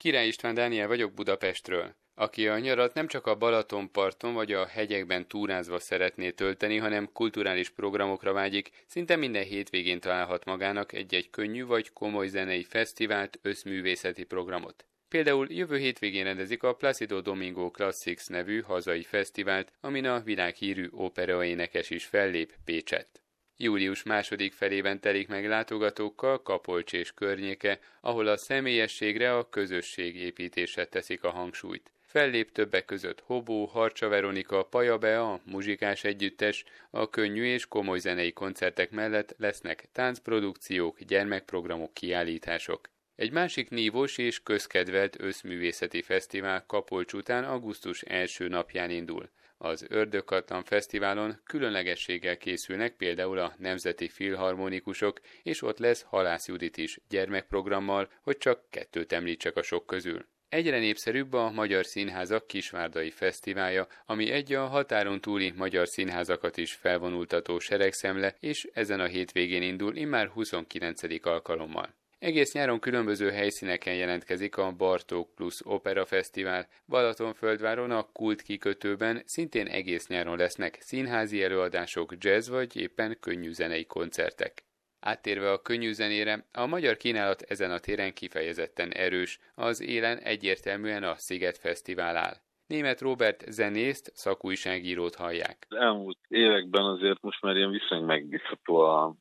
Király 0.00 0.26
István 0.26 0.54
Dániel 0.54 0.88
vagyok 0.88 1.14
Budapestről. 1.14 1.94
Aki 2.14 2.48
a 2.48 2.58
nyarat 2.58 2.94
nem 2.94 3.06
csak 3.06 3.26
a 3.26 3.34
Balatonparton 3.34 4.34
vagy 4.34 4.52
a 4.52 4.66
hegyekben 4.66 5.28
túrázva 5.28 5.78
szeretné 5.78 6.30
tölteni, 6.30 6.76
hanem 6.76 7.12
kulturális 7.12 7.70
programokra 7.70 8.32
vágyik, 8.32 8.70
szinte 8.86 9.16
minden 9.16 9.44
hétvégén 9.44 10.00
találhat 10.00 10.44
magának 10.44 10.92
egy-egy 10.92 11.30
könnyű 11.30 11.64
vagy 11.64 11.92
komoly 11.92 12.26
zenei 12.26 12.62
fesztivált, 12.62 13.38
összművészeti 13.42 14.24
programot. 14.24 14.86
Például 15.08 15.46
jövő 15.50 15.76
hétvégén 15.76 16.24
rendezik 16.24 16.62
a 16.62 16.74
Placido 16.74 17.20
Domingo 17.20 17.70
Classics 17.70 18.28
nevű 18.28 18.60
hazai 18.60 19.02
fesztivált, 19.02 19.72
amin 19.80 20.06
a 20.06 20.20
világhírű 20.20 20.88
operaénekes 20.90 21.90
is 21.90 22.04
fellép 22.04 22.54
Pécset. 22.64 23.22
Július 23.62 24.02
második 24.02 24.52
felében 24.52 25.00
telik 25.00 25.28
meg 25.28 25.46
látogatókkal 25.46 26.42
Kapolcs 26.42 26.92
és 26.92 27.12
környéke, 27.14 27.78
ahol 28.00 28.26
a 28.26 28.36
személyességre 28.36 29.36
a 29.36 29.48
közösség 29.48 30.16
építése 30.16 30.84
teszik 30.84 31.24
a 31.24 31.30
hangsúlyt. 31.30 31.92
Fellép 32.06 32.52
többek 32.52 32.84
között 32.84 33.20
Hobó, 33.20 33.64
Harcsa 33.64 34.08
Veronika, 34.08 34.62
Paja 34.62 34.98
Bea, 34.98 35.40
muzsikás 35.44 36.04
együttes, 36.04 36.64
a 36.90 37.10
könnyű 37.10 37.44
és 37.44 37.66
komoly 37.66 37.98
zenei 37.98 38.32
koncertek 38.32 38.90
mellett 38.90 39.34
lesznek 39.38 39.88
táncprodukciók, 39.92 41.00
gyermekprogramok, 41.00 41.94
kiállítások. 41.94 42.88
Egy 43.16 43.32
másik 43.32 43.70
nívós 43.70 44.18
és 44.18 44.42
közkedvelt 44.42 45.20
összművészeti 45.20 46.02
fesztivál 46.02 46.64
Kapolcs 46.66 47.12
után 47.12 47.44
augusztus 47.44 48.02
első 48.02 48.48
napján 48.48 48.90
indul. 48.90 49.30
Az 49.62 49.86
Ördögkatlan 49.88 50.64
Fesztiválon 50.64 51.40
különlegességgel 51.44 52.36
készülnek 52.36 52.96
például 52.96 53.38
a 53.38 53.54
Nemzeti 53.58 54.08
Filharmonikusok, 54.08 55.20
és 55.42 55.62
ott 55.62 55.78
lesz 55.78 56.02
Halász 56.02 56.48
Judit 56.48 56.76
is 56.76 57.00
gyermekprogrammal, 57.08 58.10
hogy 58.22 58.38
csak 58.38 58.70
kettőt 58.70 59.12
említsek 59.12 59.56
a 59.56 59.62
sok 59.62 59.86
közül. 59.86 60.26
Egyre 60.48 60.78
népszerűbb 60.78 61.32
a 61.32 61.50
Magyar 61.50 61.84
Színházak 61.84 62.46
Kisvárdai 62.46 63.10
Fesztiválja, 63.10 63.86
ami 64.06 64.30
egy 64.30 64.52
a 64.52 64.66
határon 64.66 65.20
túli 65.20 65.52
magyar 65.56 65.88
színházakat 65.88 66.56
is 66.56 66.72
felvonultató 66.72 67.58
seregszemle, 67.58 68.36
és 68.40 68.68
ezen 68.72 69.00
a 69.00 69.06
hétvégén 69.06 69.62
indul 69.62 69.96
immár 69.96 70.28
29. 70.28 71.26
alkalommal. 71.26 71.99
Egész 72.20 72.54
nyáron 72.54 72.80
különböző 72.80 73.30
helyszíneken 73.30 73.94
jelentkezik 73.94 74.56
a 74.56 74.72
Bartók 74.72 75.34
Plus 75.34 75.66
Opera 75.66 76.04
Fesztivál. 76.04 76.68
Balatonföldváron 76.88 77.90
a 77.90 78.02
Kult 78.12 78.42
kikötőben 78.42 79.22
szintén 79.24 79.66
egész 79.66 80.08
nyáron 80.08 80.36
lesznek 80.36 80.76
színházi 80.80 81.42
előadások, 81.42 82.14
jazz 82.18 82.48
vagy 82.48 82.76
éppen 82.76 83.16
könnyű 83.20 83.50
zenei 83.52 83.86
koncertek. 83.86 84.64
Áttérve 85.00 85.50
a 85.50 85.62
könnyű 85.62 85.92
zenére, 85.92 86.46
a 86.52 86.66
magyar 86.66 86.96
kínálat 86.96 87.42
ezen 87.42 87.70
a 87.70 87.78
téren 87.78 88.12
kifejezetten 88.12 88.90
erős, 88.90 89.38
az 89.54 89.82
élen 89.82 90.18
egyértelműen 90.18 91.02
a 91.02 91.14
Sziget 91.16 91.58
Fesztivál 91.58 92.16
áll. 92.16 92.36
Német 92.66 93.00
Robert 93.00 93.44
zenészt, 93.48 94.10
szakújságírót 94.14 95.14
hallják. 95.14 95.66
Elmúlt 95.68 96.18
években 96.28 96.84
azért 96.84 97.22
most 97.22 97.42
már 97.42 97.56
ilyen 97.56 97.70
viszonylag 97.70 98.06
megbízható 98.06 98.76
a 98.76 99.16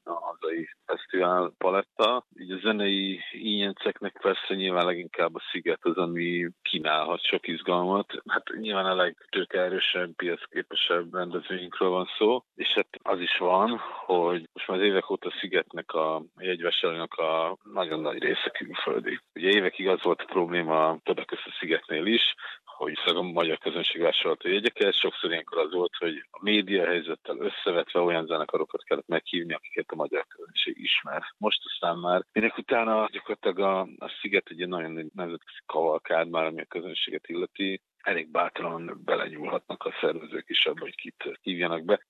hazai 0.50 0.70
fesztivál 0.86 1.54
paletta. 1.58 2.26
Így 2.40 2.52
a 2.52 2.60
zenei 2.62 3.20
ínyenceknek 3.32 4.18
persze 4.22 4.56
nyilván 4.56 4.86
leginkább 4.86 5.36
a 5.36 5.42
Sziget 5.52 5.80
az, 5.86 5.98
ami 5.98 6.50
kínálhat 6.62 7.24
sok 7.24 7.48
izgalmat. 7.48 8.14
Hát 8.28 8.44
nyilván 8.60 8.86
a 8.86 8.96
legtőkerősebb, 8.96 10.16
piacképesebb 10.16 11.14
rendezvényünkről 11.14 11.90
van 11.90 12.10
szó, 12.18 12.44
és 12.56 12.68
hát 12.68 12.88
az 13.02 13.20
is 13.20 13.38
van, 13.38 13.78
hogy 14.06 14.50
most 14.54 14.68
már 14.68 14.80
évek 14.80 15.10
óta 15.10 15.28
a 15.28 15.38
Szigetnek 15.40 15.92
a 15.92 16.24
jegyvásárlónak 16.38 17.14
a 17.14 17.58
nagyon 17.64 18.00
nagy 18.00 18.24
része 18.24 18.50
külföldi. 18.50 19.20
Ugye 19.36 19.50
évekig 19.50 19.88
az 19.88 20.02
volt 20.02 20.22
a 20.22 20.26
probléma 20.26 20.98
többek 21.04 21.26
között 21.26 21.46
a 21.46 21.56
Szigetnél 21.60 22.06
is, 22.06 22.36
hogy 22.80 22.98
a 23.06 23.22
magyar 23.22 23.58
közönség 23.58 24.02
vásárolta 24.02 24.50
jegyeket. 24.50 24.94
Sokszor 24.94 25.32
ilyenkor 25.32 25.58
az 25.58 25.72
volt, 25.74 25.96
hogy 25.96 26.26
a 26.32 26.40
média 26.42 26.86
helyzettel 26.86 27.38
összevetve 27.38 28.00
olyan 28.00 28.26
zenekarokat 28.26 28.84
kellett 28.84 29.08
meghívni, 29.08 29.54
akiket 29.54 29.92
a 29.92 29.96
magyar 29.96 30.26
közönség 30.28 30.78
ismer. 30.78 31.24
Most 31.38 31.62
aztán 31.66 31.98
már 31.98 32.26
minek 32.32 32.58
utána 32.58 33.08
gyakorlatilag 33.12 33.60
a, 33.60 33.80
a 34.06 34.18
Sziget 34.22 34.50
egy 34.50 34.68
nagyon 34.68 35.12
nemzetközi 35.14 35.60
kavalkád 35.66 36.30
már, 36.30 36.46
ami 36.46 36.62
a 36.62 36.66
közönséget 36.66 37.28
illeti, 37.28 37.82
elég 38.02 38.32
bátran 38.32 39.02
belenyúlhatnak 39.06 39.84
a 39.84 39.96
szervezők 40.02 40.50
is 40.50 40.66
abba, 40.66 40.80
hogy 40.80 40.96
kit 40.96 41.40
hívjanak 41.42 41.84
be. 41.84 42.06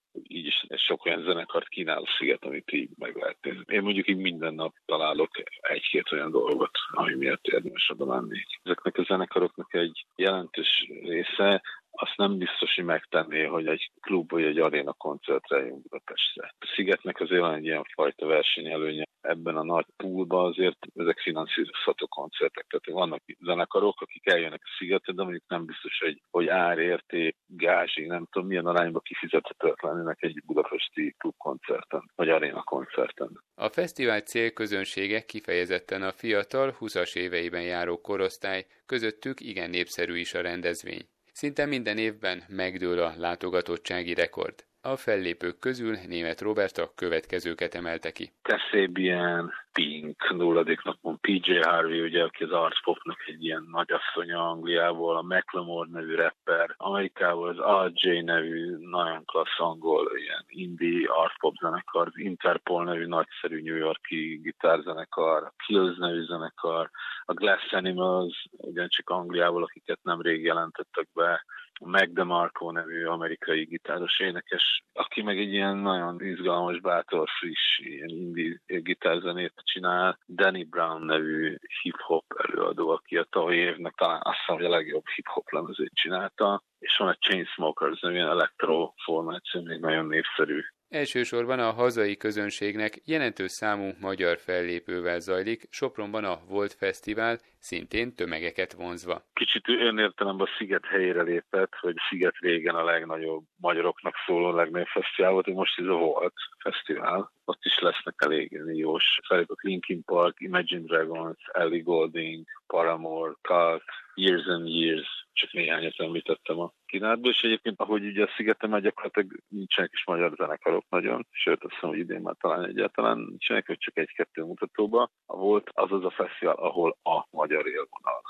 Is 0.50 0.66
sok 0.88 1.06
olyan 1.06 1.24
zenekart 1.24 1.68
kínál 1.68 2.02
a 2.02 2.16
sziget, 2.18 2.46
amit 2.46 2.72
így 2.72 2.90
meg 2.98 3.16
lehet 3.16 3.38
nézni. 3.42 3.64
Én 3.68 3.82
mondjuk 3.82 4.08
így 4.08 4.18
minden 4.18 4.54
nap 4.54 4.76
találok 4.86 5.30
egy-két 5.62 6.12
olyan 6.12 6.32
dolgot, 6.32 6.78
ami 6.92 7.16
miatt 7.16 7.46
érdemes 7.46 7.90
oda 7.90 8.06
menni. 8.06 8.40
Ezeknek 8.64 8.98
a 8.98 9.04
zenekaroknak 9.04 9.74
egy 9.74 10.06
jelentős 10.16 10.88
része 11.04 11.62
azt 12.02 12.18
nem 12.18 12.38
biztos, 12.38 12.76
hogy 12.76 12.84
megtenné, 12.84 13.44
hogy 13.46 13.68
egy 13.68 13.92
klub 14.02 14.32
vagy 14.32 14.44
egy 14.44 14.60
aréna 14.60 14.94
koncertre 14.94 15.58
jön 15.58 15.82
Budapestre. 15.82 16.54
A 16.60 16.74
Szigetnek 16.76 17.20
azért 17.20 17.42
van 17.42 17.54
egy 17.54 17.66
ilyen 17.66 17.84
fajta 17.94 18.26
versenyelőnye. 18.26 19.08
Ebben 19.22 19.58
a 19.58 19.64
nagy 19.64 19.86
poolban 19.98 20.46
azért 20.46 20.78
ezek 20.96 21.20
finanszírozható 21.20 22.08
koncertek. 22.08 22.66
Tehát 22.70 23.00
vannak 23.00 23.22
zenekarok, 23.40 24.02
akik 24.02 24.28
eljönnek 24.28 24.62
a 24.64 24.76
Szigetre, 24.78 25.14
de 25.14 25.24
mondjuk 25.24 25.44
nem 25.48 25.66
biztos, 25.66 26.00
hogy, 26.00 26.22
hogy 26.32 26.48
árérték, 26.48 27.36
gázsi, 27.46 28.06
nem 28.06 28.26
tudom 28.32 28.48
milyen 28.48 28.66
arányba 28.66 29.00
kifizethetők 29.00 29.82
lennének 29.82 30.24
egy 30.24 30.42
budapesti 30.46 31.16
klubkoncerten, 31.18 32.12
vagy 32.16 32.30
aréna 32.30 32.64
koncerten. 32.64 33.44
A 33.56 33.70
fesztivál 33.70 34.20
célközönsége 34.20 35.26
kifejezetten 35.26 36.02
a 36.02 36.12
fiatal, 36.12 36.76
20-as 36.80 37.16
éveiben 37.16 37.64
járó 37.64 38.02
korosztály, 38.02 38.66
közöttük 38.86 39.40
igen 39.40 39.70
népszerű 39.70 40.18
is 40.18 40.34
a 40.34 40.42
rendezvény. 40.42 41.08
Szinte 41.40 41.66
minden 41.66 41.98
évben 41.98 42.44
megdől 42.48 43.00
a 43.00 43.14
látogatottsági 43.18 44.14
rekord. 44.14 44.66
A 44.82 44.96
fellépők 44.96 45.60
közül 45.60 45.96
német 46.08 46.42
Robert 46.42 46.78
a 46.78 46.92
következőket 46.96 47.76
emelte 47.76 48.12
ki. 48.12 48.32
Kasabian, 48.42 49.52
Pink, 49.74 50.30
nulladik 50.30 50.84
napon 50.84 51.20
PJ 51.20 51.60
Harvey, 51.62 52.02
ugye, 52.02 52.24
aki 52.24 52.44
az 52.44 52.52
Art 52.52 52.84
Popnak 52.84 53.28
egy 53.28 53.44
ilyen 53.44 53.68
nagyasszonya 53.72 54.50
Angliából, 54.50 55.18
a 55.18 55.22
McLemore 55.22 55.90
nevű 55.92 56.16
rapper, 56.16 56.74
Amerikából 56.78 57.50
az 57.50 57.92
RJ 57.94 58.20
nevű 58.20 58.78
nagyon 58.80 59.26
klassz 59.26 59.60
angol, 59.60 60.18
ilyen 60.18 60.44
indie 60.48 61.10
art 61.10 61.38
pop 61.40 61.56
zenekar, 61.62 62.08
az 62.08 62.18
Interpol 62.18 62.84
nevű 62.84 63.06
nagyszerű 63.06 63.62
New 63.62 63.76
Yorki 63.76 64.40
gitárzenekar, 64.44 65.44
a 65.44 65.54
Kills 65.66 65.98
nevű 65.98 66.26
zenekar, 66.26 66.90
a 67.26 67.34
Glass 67.34 67.72
Animals, 67.72 68.48
ugyancsak 68.52 69.10
Angliából, 69.10 69.64
akiket 69.64 70.00
nemrég 70.04 70.44
jelentettek 70.44 71.08
be, 71.14 71.44
Meg 71.86 72.14
DeMarco 72.14 72.72
nevű 72.72 73.06
amerikai 73.06 73.64
gitáros 73.64 74.20
énekes, 74.20 74.84
aki 74.94 75.22
meg 75.22 75.40
egy 75.40 75.54
ilyen 75.54 75.78
nagyon 75.78 76.22
izgalmas, 76.22 76.80
bátor, 76.80 77.30
friss, 77.40 77.80
ilyen 77.80 78.10
indie 78.10 78.60
gitárzenét 78.66 79.54
csinál. 79.64 80.20
Danny 80.28 80.68
Brown 80.70 81.06
nevű 81.06 81.56
hip-hop 81.82 82.26
előadó, 82.38 82.90
aki 82.90 83.18
a 83.18 83.28
tavalyi 83.30 83.58
évnek 83.58 83.94
talán 83.94 84.22
azt 84.24 84.38
hiszem, 84.38 84.56
hogy 84.56 84.66
a 84.66 84.78
legjobb 84.78 85.08
hip-hop 85.16 85.52
lemezét 85.52 85.92
csinálta, 85.94 86.64
és 86.80 86.98
van 86.98 87.08
a 87.08 87.18
Chainsmokers 87.20 88.00
nevű 88.00 88.18
elektro 88.18 88.94
formáció, 89.04 89.62
még 89.62 89.80
nagyon 89.80 90.06
népszerű 90.06 90.62
Elsősorban 90.90 91.60
a 91.60 91.72
hazai 91.72 92.18
közönségnek 92.18 93.02
jelentős 93.06 93.52
számú 93.52 93.92
magyar 94.00 94.38
fellépővel 94.38 95.20
zajlik, 95.20 95.68
Sopronban 95.70 96.24
a 96.24 96.40
Volt 96.48 96.74
Fesztivál, 96.74 97.38
szintén 97.60 98.16
tömegeket 98.16 98.74
vonzva. 98.74 99.24
Kicsit 99.34 99.68
önértelemben 99.68 100.48
a 100.48 100.58
Sziget 100.58 100.86
helyére 100.86 101.22
lépett, 101.22 101.74
hogy 101.76 101.96
Sziget 102.10 102.38
régen 102.38 102.76
a 102.76 102.84
legnagyobb 102.84 103.44
magyaroknak 103.56 104.14
szóló 104.26 104.52
legnagyobb 104.52 104.88
fesztivál 104.88 105.32
volt, 105.32 105.46
hogy 105.46 105.54
most 105.54 105.80
ez 105.80 105.86
a 105.86 105.94
Volt 105.94 106.34
Fesztivál. 106.60 107.32
Ott 107.50 107.66
is 107.66 107.80
lesznek 107.80 108.16
elég 108.18 108.62
jó 108.74 108.96
felépők 109.28 109.64
Linkin 109.64 110.04
Park, 110.04 110.40
Imagine 110.40 110.82
Dragons, 110.82 111.38
Ellie 111.52 111.82
Golding, 111.82 112.46
Paramore, 112.68 113.34
Cult, 113.42 113.84
Years 114.14 114.46
and 114.46 114.68
Years, 114.68 115.28
csak 115.34 115.54
néhányat 115.54 115.94
említettem 115.98 116.60
a 116.60 116.72
kínálatból, 116.86 117.32
és 117.32 117.42
egyébként, 117.42 117.80
ahogy 117.80 118.06
ugye 118.06 118.24
a 118.24 118.34
szigeten 118.36 118.70
már 118.70 118.82
gyakorlatilag 118.82 119.32
nincsenek 119.48 119.90
is 119.94 120.04
magyar 120.06 120.34
zenekarok 120.36 120.86
nagyon, 120.90 121.28
sőt 121.32 121.64
azt 121.64 121.74
hiszem, 121.74 121.90
hogy 121.90 121.98
idén 121.98 122.22
már 122.22 122.36
talán 122.40 122.66
egyáltalán 122.66 123.18
nincsenek, 123.18 123.68
hogy 123.68 123.78
csak 123.78 123.98
egy-kettő 123.98 124.44
mutatóba. 124.44 125.10
Volt 125.26 125.70
az 125.74 125.92
az 125.92 126.06
a 126.06 126.10
fesztivál, 126.10 126.56
ahol 126.56 126.98
a 127.04 127.28
magyar 127.30 127.68
élvonal. 127.68 128.22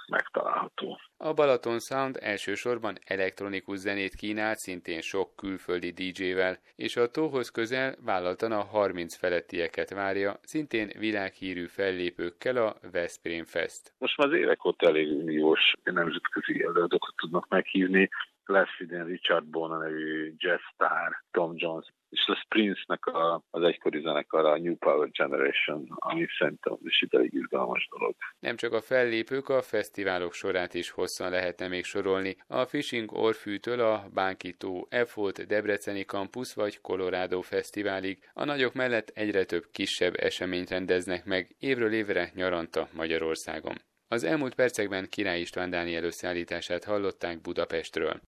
A 1.30 1.34
Balaton 1.34 1.80
Sound 1.80 2.18
elsősorban 2.22 2.98
elektronikus 3.06 3.78
zenét 3.78 4.16
kínált, 4.16 4.58
szintén 4.58 5.02
sok 5.02 5.36
külföldi 5.36 5.92
DJ-vel, 5.92 6.58
és 6.76 6.96
a 6.96 7.12
tóhoz 7.12 7.50
közel 7.50 7.96
vállaltan 8.06 8.52
a 8.52 8.64
30 8.64 9.16
felettieket 9.16 9.90
várja, 9.90 10.40
szintén 10.42 10.90
világhírű 11.00 11.66
fellépőkkel 11.66 12.58
a 12.58 12.76
Veszprém 12.92 13.44
Fest. 13.44 13.94
Most 13.98 14.18
már 14.18 14.28
az 14.28 14.34
évek 14.34 14.66
óta 14.66 14.88
elég 14.88 15.12
uniós 15.12 15.74
nemzetközi 15.84 16.64
előadókat 16.64 17.14
tudnak 17.16 17.48
meghívni, 17.50 18.10
lesz 18.50 18.80
idén 18.80 19.06
Richard 19.06 19.46
Bona 19.46 19.78
nevű 19.78 20.34
jazz 20.38 20.62
star, 20.74 21.24
Tom 21.32 21.54
Jones, 21.56 21.88
és 22.10 22.26
lesz 22.28 22.48
Prince-nek 22.48 23.06
a, 23.06 23.44
az 23.50 23.64
egykori 23.64 24.02
zenekar, 24.02 24.46
a 24.46 24.58
New 24.58 24.76
Power 24.76 25.10
Generation, 25.10 25.88
ami 25.96 26.26
szerintem 26.38 26.78
is 26.84 27.02
ideig 27.02 27.34
izgalmas 27.34 27.88
dolog. 27.92 28.16
Nem 28.40 28.56
csak 28.56 28.74
a 28.74 28.82
fellépők, 28.82 29.50
a 29.50 29.62
fesztiválok 29.62 30.34
sorát 30.34 30.74
is 30.74 30.90
hosszan 30.90 31.30
lehetne 31.30 31.68
még 31.68 31.84
sorolni. 31.84 32.38
A 32.48 32.66
Fishing 32.66 33.12
Orfűtől 33.12 33.80
a 33.80 34.10
Bánkító 34.14 34.88
EFOT 34.90 35.46
Debreceni 35.46 36.04
Campus 36.04 36.54
vagy 36.54 36.82
Colorado 36.82 37.42
Fesztiválig 37.42 38.30
a 38.34 38.46
nagyok 38.46 38.74
mellett 38.74 39.10
egyre 39.10 39.44
több 39.44 39.66
kisebb 39.72 40.14
eseményt 40.16 40.70
rendeznek 40.70 41.26
meg 41.26 41.56
évről 41.60 41.94
évre 41.94 42.32
nyaranta 42.34 42.88
Magyarországon. 42.94 43.76
Az 44.12 44.24
elmúlt 44.24 44.56
percekben 44.56 45.10
Király 45.10 45.40
István 45.40 45.70
Dániel 45.70 46.04
összeállítását 46.04 46.84
hallották 46.84 47.42
Budapestről. 47.42 48.22